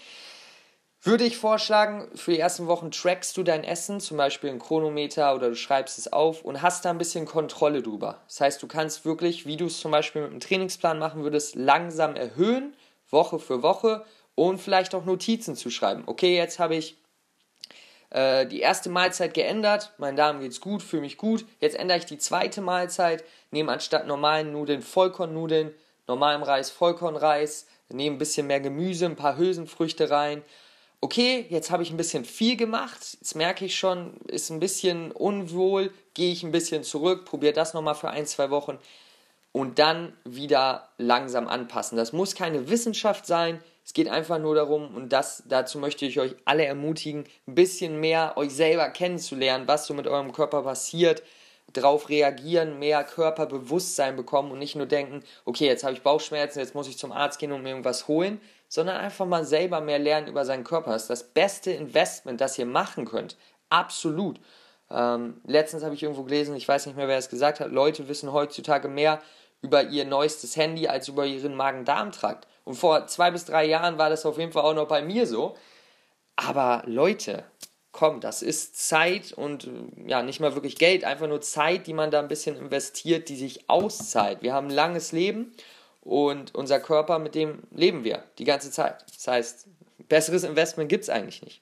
Würde 1.01 1.23
ich 1.23 1.37
vorschlagen, 1.37 2.07
für 2.15 2.31
die 2.31 2.39
ersten 2.39 2.65
Wochen 2.65 2.89
trackst 2.89 3.37
du 3.37 3.43
dein 3.43 3.63
Essen, 3.63 3.99
zum 3.99 4.17
Beispiel 4.17 4.49
ein 4.49 4.57
Chronometer 4.57 5.35
oder 5.35 5.49
du 5.49 5.55
schreibst 5.55 5.99
es 5.99 6.11
auf 6.11 6.43
und 6.43 6.63
hast 6.63 6.83
da 6.83 6.89
ein 6.89 6.97
bisschen 6.97 7.25
Kontrolle 7.25 7.83
drüber. 7.83 8.21
Das 8.27 8.41
heißt, 8.41 8.63
du 8.63 8.67
kannst 8.67 9.05
wirklich, 9.05 9.45
wie 9.45 9.55
du 9.55 9.67
es 9.67 9.79
zum 9.79 9.91
Beispiel 9.91 10.23
mit 10.23 10.31
einem 10.31 10.39
Trainingsplan 10.39 10.97
machen 10.97 11.21
würdest, 11.21 11.53
langsam 11.53 12.15
erhöhen, 12.15 12.75
Woche 13.11 13.37
für 13.37 13.61
Woche 13.61 14.03
und 14.33 14.59
vielleicht 14.59 14.95
auch 14.95 15.05
Notizen 15.05 15.55
zu 15.55 15.69
schreiben. 15.69 16.03
Okay, 16.07 16.35
jetzt 16.35 16.57
habe 16.57 16.75
ich 16.75 16.97
äh, 18.09 18.47
die 18.47 18.61
erste 18.61 18.89
Mahlzeit 18.89 19.33
geändert, 19.33 19.93
mein 19.97 20.15
Darm 20.15 20.39
geht's 20.39 20.59
gut, 20.59 20.81
fühle 20.81 21.03
mich 21.03 21.17
gut. 21.17 21.45
Jetzt 21.59 21.77
ändere 21.77 21.99
ich 21.99 22.05
die 22.05 22.17
zweite 22.17 22.61
Mahlzeit, 22.61 23.23
nehme 23.51 23.71
anstatt 23.71 24.07
normalen 24.07 24.51
Nudeln 24.51 24.81
Vollkornnudeln, 24.81 25.71
normalem 26.07 26.43
Reis 26.43 26.69
Vollkornreis, 26.69 27.67
nehme 27.89 28.15
ein 28.15 28.19
bisschen 28.19 28.47
mehr 28.47 28.59
Gemüse, 28.59 29.05
ein 29.05 29.15
paar 29.15 29.37
Hülsenfrüchte 29.37 30.09
rein. 30.09 30.43
Okay, 31.01 31.45
jetzt 31.49 31.69
habe 31.69 31.83
ich 31.83 31.91
ein 31.91 31.97
bisschen 31.97 32.25
viel 32.25 32.55
gemacht, 32.55 33.17
jetzt 33.19 33.35
merke 33.35 33.65
ich 33.65 33.75
schon, 33.75 34.17
ist 34.27 34.49
ein 34.49 34.59
bisschen 34.59 35.11
unwohl, 35.11 35.91
gehe 36.13 36.31
ich 36.31 36.43
ein 36.43 36.51
bisschen 36.51 36.83
zurück, 36.83 37.25
probiere 37.25 37.53
das 37.53 37.73
nochmal 37.73 37.95
für 37.95 38.09
ein, 38.09 38.25
zwei 38.25 38.49
Wochen 38.49 38.79
und 39.51 39.77
dann 39.77 40.13
wieder 40.23 40.89
langsam 40.97 41.47
anpassen. 41.47 41.97
Das 41.97 42.11
muss 42.11 42.33
keine 42.33 42.69
Wissenschaft 42.69 43.27
sein, 43.27 43.61
es 43.85 43.93
geht 43.93 44.09
einfach 44.09 44.39
nur 44.39 44.55
darum, 44.55 44.95
und 44.95 45.09
das, 45.13 45.43
dazu 45.47 45.77
möchte 45.77 46.07
ich 46.07 46.19
euch 46.19 46.35
alle 46.43 46.65
ermutigen, 46.65 47.25
ein 47.47 47.53
bisschen 47.55 47.99
mehr 47.99 48.33
euch 48.35 48.51
selber 48.51 48.89
kennenzulernen, 48.89 49.67
was 49.67 49.85
so 49.85 49.93
mit 49.93 50.07
eurem 50.07 50.31
Körper 50.31 50.63
passiert, 50.63 51.21
darauf 51.73 52.09
reagieren, 52.09 52.79
mehr 52.79 53.03
Körperbewusstsein 53.03 54.15
bekommen 54.15 54.51
und 54.51 54.59
nicht 54.59 54.75
nur 54.75 54.85
denken, 54.85 55.23
okay, 55.43 55.65
jetzt 55.65 55.83
habe 55.83 55.93
ich 55.93 56.01
Bauchschmerzen, 56.01 56.59
jetzt 56.59 56.75
muss 56.75 56.87
ich 56.87 56.97
zum 56.97 57.11
Arzt 57.11 57.39
gehen 57.39 57.51
und 57.51 57.63
mir 57.63 57.69
irgendwas 57.69 58.07
holen, 58.07 58.39
sondern 58.67 58.97
einfach 58.97 59.25
mal 59.25 59.45
selber 59.45 59.81
mehr 59.81 59.99
lernen 59.99 60.27
über 60.27 60.45
seinen 60.45 60.63
Körper. 60.63 60.91
Das 60.91 61.03
ist 61.03 61.09
das 61.09 61.23
beste 61.23 61.71
Investment, 61.71 62.41
das 62.41 62.57
ihr 62.57 62.65
machen 62.65 63.05
könnt. 63.05 63.35
Absolut. 63.69 64.39
Ähm, 64.89 65.41
letztens 65.45 65.83
habe 65.83 65.95
ich 65.95 66.03
irgendwo 66.03 66.23
gelesen, 66.23 66.55
ich 66.55 66.67
weiß 66.67 66.85
nicht 66.85 66.95
mehr, 66.95 67.07
wer 67.07 67.17
es 67.17 67.29
gesagt 67.29 67.59
hat, 67.59 67.71
Leute 67.71 68.07
wissen 68.07 68.31
heutzutage 68.31 68.87
mehr 68.87 69.21
über 69.61 69.83
ihr 69.83 70.05
neuestes 70.05 70.55
Handy 70.55 70.87
als 70.87 71.07
über 71.07 71.25
ihren 71.25 71.55
Magen-Darm-Trakt. 71.55 72.47
Und 72.63 72.75
vor 72.75 73.07
zwei 73.07 73.31
bis 73.31 73.45
drei 73.45 73.65
Jahren 73.65 73.97
war 73.97 74.09
das 74.09 74.25
auf 74.25 74.37
jeden 74.37 74.51
Fall 74.51 74.63
auch 74.63 74.75
noch 74.75 74.87
bei 74.87 75.01
mir 75.01 75.25
so. 75.25 75.55
Aber 76.35 76.83
Leute, 76.85 77.43
komm, 77.95 78.19
das 78.19 78.41
ist 78.41 78.89
Zeit 78.89 79.31
und 79.31 79.69
ja, 80.05 80.21
nicht 80.21 80.41
mal 80.41 80.53
wirklich 80.53 80.75
Geld, 80.75 81.05
einfach 81.05 81.27
nur 81.27 81.39
Zeit, 81.39 81.87
die 81.87 81.93
man 81.93 82.11
da 82.11 82.19
ein 82.19 82.27
bisschen 82.27 82.57
investiert, 82.57 83.29
die 83.29 83.37
sich 83.37 83.69
auszahlt. 83.69 84.41
Wir 84.41 84.53
haben 84.53 84.67
ein 84.67 84.75
langes 84.75 85.13
Leben 85.13 85.53
und 86.01 86.53
unser 86.53 86.81
Körper, 86.81 87.19
mit 87.19 87.35
dem 87.35 87.63
leben 87.71 88.03
wir 88.03 88.25
die 88.37 88.43
ganze 88.43 88.69
Zeit. 88.69 89.05
Das 89.15 89.27
heißt, 89.29 89.67
besseres 90.09 90.43
Investment 90.43 90.89
gibt 90.89 91.03
es 91.03 91.09
eigentlich 91.09 91.41
nicht. 91.41 91.61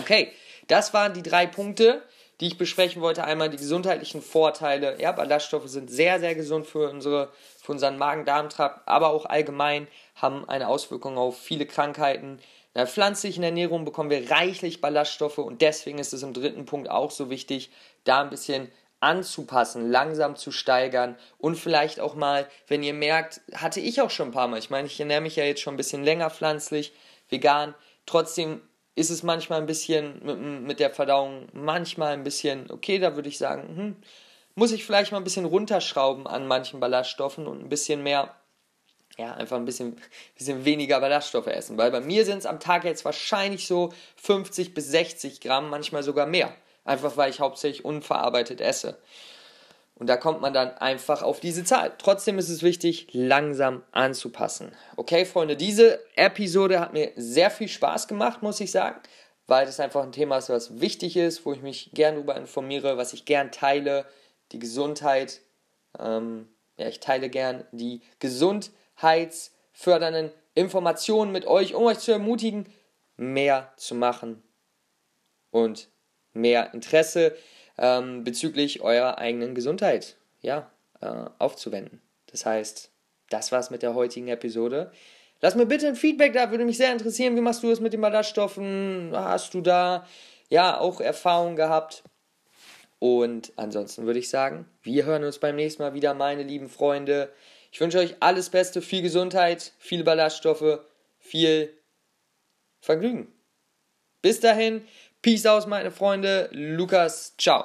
Okay, 0.00 0.32
das 0.68 0.94
waren 0.94 1.12
die 1.12 1.22
drei 1.22 1.46
Punkte, 1.46 2.02
die 2.40 2.46
ich 2.46 2.56
besprechen 2.56 3.02
wollte. 3.02 3.24
Einmal 3.24 3.50
die 3.50 3.58
gesundheitlichen 3.58 4.22
Vorteile. 4.22 4.98
Ja, 5.02 5.12
Ballaststoffe 5.12 5.68
sind 5.68 5.90
sehr, 5.90 6.18
sehr 6.18 6.34
gesund 6.34 6.66
für, 6.66 6.88
unsere, 6.88 7.30
für 7.62 7.72
unseren 7.72 7.98
Magen-Darm-Trakt, 7.98 8.88
aber 8.88 9.10
auch 9.10 9.26
allgemein 9.26 9.86
haben 10.14 10.48
eine 10.48 10.68
Auswirkung 10.68 11.18
auf 11.18 11.38
viele 11.38 11.66
Krankheiten. 11.66 12.40
In 12.74 12.78
der 12.78 12.86
pflanzlichen 12.86 13.42
Ernährung 13.42 13.84
bekommen 13.84 14.08
wir 14.08 14.30
reichlich 14.30 14.80
Ballaststoffe 14.80 15.38
und 15.38 15.60
deswegen 15.60 15.98
ist 15.98 16.14
es 16.14 16.22
im 16.22 16.32
dritten 16.32 16.64
Punkt 16.64 16.88
auch 16.88 17.10
so 17.10 17.28
wichtig, 17.28 17.70
da 18.04 18.22
ein 18.22 18.30
bisschen 18.30 18.72
anzupassen, 19.00 19.90
langsam 19.90 20.36
zu 20.36 20.52
steigern 20.52 21.16
und 21.36 21.56
vielleicht 21.56 22.00
auch 22.00 22.14
mal, 22.14 22.48
wenn 22.68 22.82
ihr 22.82 22.94
merkt, 22.94 23.42
hatte 23.52 23.80
ich 23.80 24.00
auch 24.00 24.10
schon 24.10 24.28
ein 24.28 24.32
paar 24.32 24.48
Mal, 24.48 24.58
ich 24.58 24.70
meine, 24.70 24.86
ich 24.86 24.98
ernähre 24.98 25.20
mich 25.20 25.36
ja 25.36 25.44
jetzt 25.44 25.60
schon 25.60 25.74
ein 25.74 25.78
bisschen 25.78 26.04
länger 26.04 26.30
pflanzlich, 26.30 26.92
vegan, 27.28 27.74
trotzdem 28.06 28.62
ist 28.94 29.10
es 29.10 29.22
manchmal 29.22 29.60
ein 29.60 29.66
bisschen 29.66 30.24
mit, 30.24 30.38
mit 30.38 30.80
der 30.80 30.90
Verdauung, 30.90 31.48
manchmal 31.52 32.12
ein 32.12 32.24
bisschen, 32.24 32.70
okay, 32.70 32.98
da 32.98 33.16
würde 33.16 33.28
ich 33.28 33.38
sagen, 33.38 33.76
hm, 33.76 33.96
muss 34.54 34.72
ich 34.72 34.84
vielleicht 34.84 35.12
mal 35.12 35.18
ein 35.18 35.24
bisschen 35.24 35.46
runterschrauben 35.46 36.26
an 36.26 36.46
manchen 36.46 36.80
Ballaststoffen 36.80 37.46
und 37.46 37.60
ein 37.60 37.68
bisschen 37.68 38.02
mehr 38.02 38.34
ja, 39.18 39.34
einfach 39.34 39.56
ein 39.56 39.64
bisschen, 39.64 39.96
bisschen 40.36 40.64
weniger 40.64 41.00
Ballaststoffe 41.00 41.46
essen. 41.46 41.76
Weil 41.76 41.90
bei 41.90 42.00
mir 42.00 42.24
sind 42.24 42.38
es 42.38 42.46
am 42.46 42.60
Tag 42.60 42.84
jetzt 42.84 43.04
wahrscheinlich 43.04 43.66
so 43.66 43.92
50 44.16 44.74
bis 44.74 44.88
60 44.88 45.40
Gramm, 45.40 45.70
manchmal 45.70 46.02
sogar 46.02 46.26
mehr. 46.26 46.54
Einfach 46.84 47.16
weil 47.16 47.30
ich 47.30 47.40
hauptsächlich 47.40 47.84
unverarbeitet 47.84 48.60
esse. 48.60 48.98
Und 49.96 50.08
da 50.08 50.16
kommt 50.16 50.40
man 50.40 50.52
dann 50.52 50.70
einfach 50.78 51.22
auf 51.22 51.38
diese 51.38 51.62
Zahl. 51.62 51.92
Trotzdem 51.98 52.38
ist 52.38 52.48
es 52.48 52.62
wichtig, 52.62 53.08
langsam 53.12 53.82
anzupassen. 53.92 54.72
Okay, 54.96 55.24
Freunde, 55.24 55.56
diese 55.56 56.00
Episode 56.16 56.80
hat 56.80 56.92
mir 56.92 57.12
sehr 57.14 57.50
viel 57.50 57.68
Spaß 57.68 58.08
gemacht, 58.08 58.42
muss 58.42 58.58
ich 58.58 58.72
sagen, 58.72 59.00
weil 59.46 59.66
das 59.66 59.78
einfach 59.78 60.02
ein 60.02 60.12
Thema 60.12 60.38
ist, 60.38 60.48
was 60.48 60.80
wichtig 60.80 61.16
ist, 61.16 61.44
wo 61.44 61.52
ich 61.52 61.62
mich 61.62 61.90
gern 61.92 62.14
darüber 62.14 62.36
informiere, 62.36 62.96
was 62.96 63.12
ich 63.12 63.26
gern 63.26 63.52
teile. 63.52 64.06
Die 64.50 64.58
Gesundheit. 64.58 65.40
Ähm, 65.98 66.48
ja, 66.78 66.88
ich 66.88 67.00
teile 67.00 67.28
gern 67.28 67.64
die 67.70 68.00
Gesundheit 68.18 68.72
freiheitsfördernden 68.94 70.30
Informationen 70.54 71.32
mit 71.32 71.46
euch, 71.46 71.74
um 71.74 71.84
euch 71.84 71.98
zu 71.98 72.12
ermutigen, 72.12 72.66
mehr 73.16 73.72
zu 73.76 73.94
machen 73.94 74.42
und 75.50 75.88
mehr 76.32 76.72
Interesse 76.74 77.36
ähm, 77.78 78.24
bezüglich 78.24 78.80
eurer 78.82 79.18
eigenen 79.18 79.54
Gesundheit 79.54 80.16
ja, 80.40 80.70
äh, 81.00 81.06
aufzuwenden. 81.38 82.00
Das 82.26 82.46
heißt, 82.46 82.90
das 83.30 83.52
war's 83.52 83.70
mit 83.70 83.82
der 83.82 83.94
heutigen 83.94 84.28
Episode. 84.28 84.92
Lass 85.40 85.54
mir 85.54 85.66
bitte 85.66 85.88
ein 85.88 85.96
Feedback 85.96 86.32
da, 86.34 86.50
würde 86.50 86.64
mich 86.64 86.76
sehr 86.76 86.92
interessieren. 86.92 87.36
Wie 87.36 87.40
machst 87.40 87.62
du 87.62 87.68
das 87.68 87.80
mit 87.80 87.92
den 87.92 88.00
Ballaststoffen? 88.00 89.10
Hast 89.12 89.54
du 89.54 89.60
da 89.60 90.06
ja 90.48 90.78
auch 90.78 91.00
Erfahrungen 91.00 91.56
gehabt? 91.56 92.04
Und 92.98 93.52
ansonsten 93.56 94.06
würde 94.06 94.20
ich 94.20 94.28
sagen, 94.28 94.66
wir 94.82 95.04
hören 95.04 95.24
uns 95.24 95.38
beim 95.38 95.56
nächsten 95.56 95.82
Mal 95.82 95.94
wieder, 95.94 96.14
meine 96.14 96.44
lieben 96.44 96.68
Freunde. 96.68 97.32
Ich 97.72 97.80
wünsche 97.80 97.98
euch 97.98 98.16
alles 98.20 98.50
Beste, 98.50 98.82
viel 98.82 99.00
Gesundheit, 99.00 99.72
viel 99.78 100.04
Ballaststoffe, 100.04 100.80
viel 101.18 101.72
Vergnügen. 102.80 103.32
Bis 104.20 104.40
dahin, 104.40 104.86
Peace 105.22 105.46
aus, 105.46 105.66
meine 105.66 105.90
Freunde. 105.90 106.50
Lukas, 106.52 107.34
ciao. 107.38 107.64